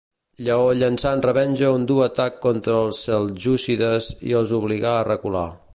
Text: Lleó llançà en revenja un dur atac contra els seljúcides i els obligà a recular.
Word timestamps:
Lleó 0.45 0.63
llançà 0.77 1.11
en 1.17 1.21
revenja 1.25 1.69
un 1.79 1.85
dur 1.91 1.99
atac 2.05 2.41
contra 2.47 2.79
els 2.87 3.05
seljúcides 3.09 4.13
i 4.31 4.35
els 4.41 4.59
obligà 4.63 4.97
a 5.01 5.05
recular. 5.15 5.47